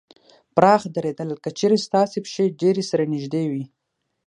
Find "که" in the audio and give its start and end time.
1.43-1.49